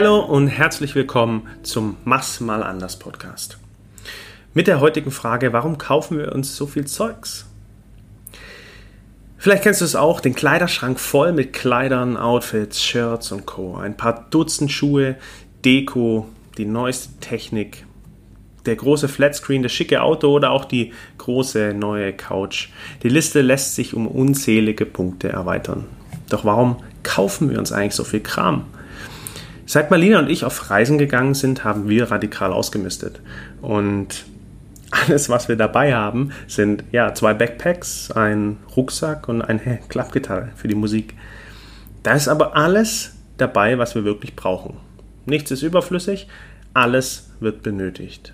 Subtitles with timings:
[0.00, 3.58] Hallo und herzlich willkommen zum Mach's mal anders Podcast.
[4.54, 7.46] Mit der heutigen Frage, warum kaufen wir uns so viel Zeugs?
[9.38, 13.74] Vielleicht kennst du es auch, den Kleiderschrank voll mit Kleidern, Outfits, Shirts und Co.
[13.74, 15.16] Ein paar Dutzend Schuhe,
[15.64, 17.84] Deko, die neueste Technik,
[18.66, 22.68] der große Flatscreen, das schicke Auto oder auch die große neue Couch.
[23.02, 25.86] Die Liste lässt sich um unzählige Punkte erweitern.
[26.30, 28.66] Doch warum kaufen wir uns eigentlich so viel Kram?
[29.70, 33.20] Seit Marlina und ich auf Reisen gegangen sind, haben wir radikal ausgemistet.
[33.60, 34.24] Und
[34.90, 40.68] alles, was wir dabei haben, sind ja zwei Backpacks, ein Rucksack und eine Klappgitarre für
[40.68, 41.12] die Musik.
[42.02, 44.78] Da ist aber alles dabei, was wir wirklich brauchen.
[45.26, 46.28] Nichts ist überflüssig,
[46.72, 48.32] alles wird benötigt.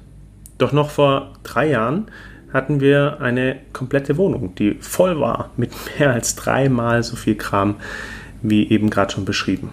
[0.58, 2.12] Doch noch vor drei Jahren
[2.52, 7.74] hatten wir eine komplette Wohnung, die voll war mit mehr als dreimal so viel Kram,
[8.40, 9.72] wie eben gerade schon beschrieben.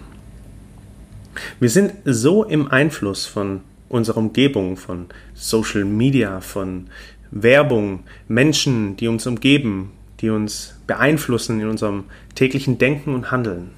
[1.60, 6.88] Wir sind so im Einfluss von unserer Umgebung, von Social Media, von
[7.30, 13.70] Werbung, Menschen, die uns umgeben, die uns beeinflussen in unserem täglichen Denken und Handeln.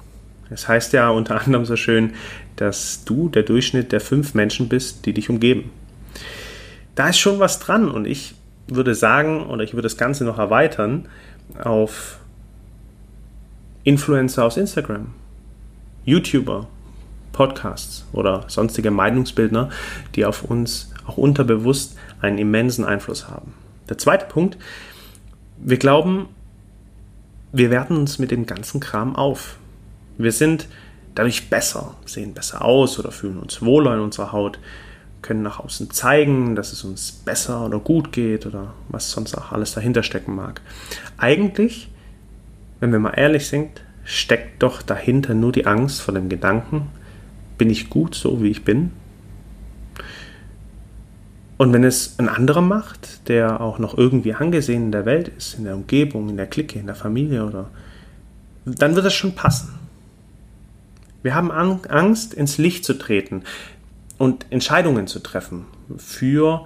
[0.49, 2.13] Es heißt ja unter anderem so schön,
[2.55, 5.71] dass du der Durchschnitt der fünf Menschen bist, die dich umgeben.
[6.93, 8.35] Da ist schon was dran und ich
[8.67, 11.07] würde sagen, oder ich würde das Ganze noch erweitern
[11.61, 12.19] auf
[13.83, 15.13] Influencer aus Instagram,
[16.05, 16.67] YouTuber,
[17.35, 19.69] Podcasts oder sonstige Meinungsbildner,
[20.15, 23.53] die auf uns auch unterbewusst einen immensen Einfluss haben.
[23.89, 24.57] Der zweite Punkt,
[25.57, 26.29] wir glauben,
[27.51, 29.57] wir werten uns mit dem ganzen Kram auf.
[30.17, 30.67] Wir sind
[31.13, 34.57] dadurch besser, sehen besser aus oder fühlen uns wohler in unserer Haut,
[35.21, 39.51] können nach außen zeigen, dass es uns besser oder gut geht oder was sonst auch
[39.51, 40.61] alles dahinter stecken mag.
[41.17, 41.89] Eigentlich,
[42.79, 46.87] wenn wir mal ehrlich sind, steckt doch dahinter nur die Angst vor dem Gedanken,
[47.57, 48.91] bin ich gut so, wie ich bin?
[51.57, 55.57] Und wenn es ein anderer macht, der auch noch irgendwie angesehen in der Welt ist,
[55.57, 57.69] in der Umgebung, in der Clique, in der Familie oder
[58.65, 59.73] dann wird das schon passen.
[61.23, 63.43] Wir haben Angst, ins Licht zu treten
[64.17, 65.65] und Entscheidungen zu treffen
[65.97, 66.65] für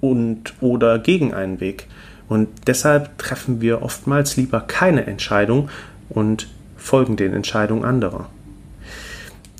[0.00, 1.88] und oder gegen einen Weg.
[2.28, 5.68] Und deshalb treffen wir oftmals lieber keine Entscheidung
[6.08, 8.28] und folgen den Entscheidungen anderer.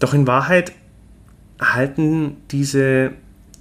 [0.03, 0.73] Doch in Wahrheit
[1.61, 3.13] halten diese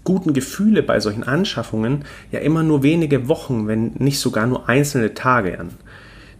[0.03, 5.13] guten Gefühle bei solchen Anschaffungen ja immer nur wenige Wochen, wenn nicht sogar nur einzelne
[5.13, 5.69] Tage an.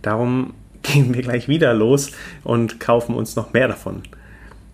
[0.01, 2.09] Darum gehen wir gleich wieder los
[2.43, 4.01] und kaufen uns noch mehr davon.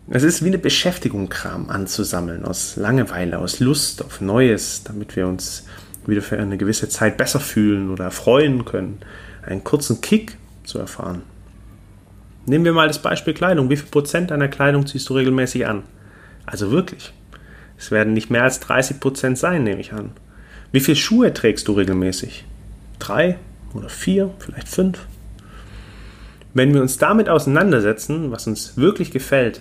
[0.09, 5.27] Es ist wie eine Beschäftigung, Kram anzusammeln, aus Langeweile, aus Lust auf Neues, damit wir
[5.27, 5.65] uns
[6.05, 8.99] wieder für eine gewisse Zeit besser fühlen oder erfreuen können,
[9.45, 11.23] einen kurzen Kick zu erfahren.
[12.47, 13.69] Nehmen wir mal das Beispiel Kleidung.
[13.69, 15.83] Wie viel Prozent deiner Kleidung ziehst du regelmäßig an?
[16.45, 17.11] Also wirklich.
[17.77, 20.11] Es werden nicht mehr als 30 Prozent sein, nehme ich an.
[20.71, 22.45] Wie viele Schuhe trägst du regelmäßig?
[22.99, 23.37] Drei
[23.73, 24.99] oder vier, vielleicht fünf?
[26.53, 29.59] Wenn wir uns damit auseinandersetzen, was uns wirklich gefällt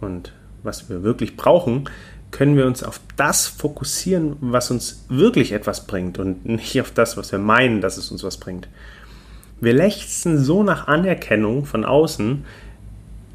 [0.00, 0.32] und
[0.62, 1.88] was wir wirklich brauchen,
[2.30, 7.16] können wir uns auf das fokussieren, was uns wirklich etwas bringt und nicht auf das,
[7.16, 8.68] was wir meinen, dass es uns was bringt.
[9.60, 12.44] Wir lechzen so nach Anerkennung von außen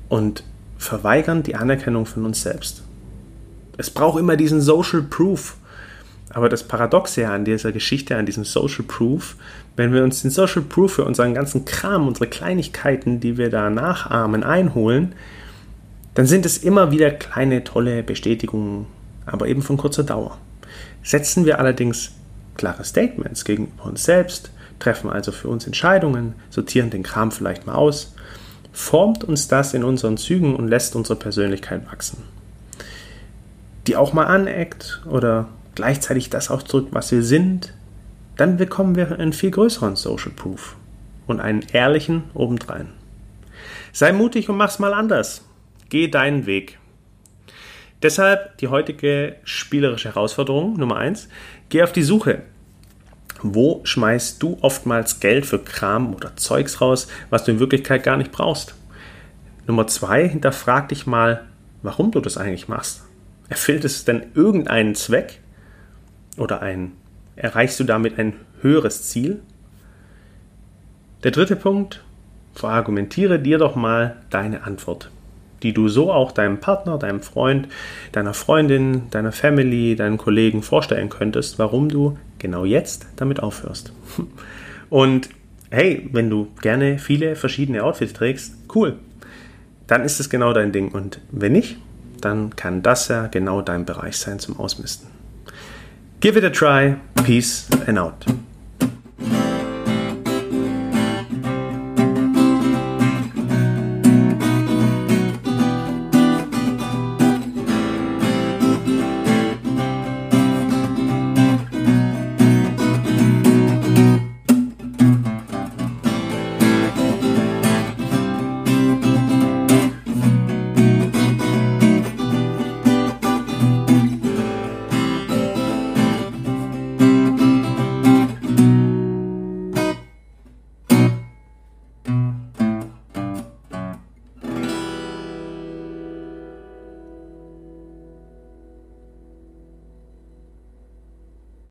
[0.09, 0.43] und
[0.77, 2.83] verweigern die Anerkennung von uns selbst.
[3.77, 5.57] Es braucht immer diesen Social Proof.
[6.29, 9.37] Aber das Paradoxe an dieser Geschichte, an diesem Social Proof,
[9.77, 13.69] wenn wir uns den Social Proof für unseren ganzen Kram, unsere Kleinigkeiten, die wir da
[13.69, 15.13] nachahmen, einholen,
[16.13, 18.87] dann sind es immer wieder kleine, tolle Bestätigungen,
[19.25, 20.37] aber eben von kurzer Dauer.
[21.03, 22.11] Setzen wir allerdings
[22.57, 27.75] klare Statements gegenüber uns selbst, treffen also für uns Entscheidungen, sortieren den Kram vielleicht mal
[27.75, 28.13] aus,
[28.71, 32.23] formt uns das in unseren Zügen und lässt unsere Persönlichkeit wachsen.
[33.87, 37.73] Die auch mal aneckt oder gleichzeitig das ausdrückt, was wir sind,
[38.37, 40.75] dann bekommen wir einen viel größeren Social Proof
[41.27, 42.89] und einen ehrlichen obendrein.
[43.93, 45.43] Sei mutig und mach's mal anders.
[45.89, 46.79] Geh deinen Weg.
[48.01, 51.29] Deshalb die heutige spielerische Herausforderung Nummer 1.
[51.69, 52.43] Geh auf die Suche
[53.53, 58.17] wo schmeißt du oftmals Geld für Kram oder Zeugs raus, was du in Wirklichkeit gar
[58.17, 58.73] nicht brauchst?
[59.67, 61.43] Nummer zwei, hinterfrag dich mal,
[61.83, 63.03] warum du das eigentlich machst.
[63.49, 65.39] Erfüllt es denn irgendeinen Zweck?
[66.37, 66.93] Oder ein,
[67.35, 69.41] erreichst du damit ein höheres Ziel?
[71.23, 72.03] Der dritte Punkt,
[72.53, 75.11] verargumentiere dir doch mal deine Antwort
[75.65, 77.67] die du so auch deinem Partner, deinem Freund,
[78.11, 83.91] deiner Freundin, deiner Family, deinen Kollegen vorstellen könntest, warum du genau jetzt damit aufhörst.
[84.91, 85.29] Und
[85.71, 88.97] hey, wenn du gerne viele verschiedene Outfits trägst, cool.
[89.87, 90.89] Dann ist es genau dein Ding.
[90.89, 91.77] Und wenn nicht,
[92.21, 95.09] dann kann das ja genau dein Bereich sein zum Ausmisten.
[96.19, 96.95] Give it a try.
[97.23, 98.25] Peace and out.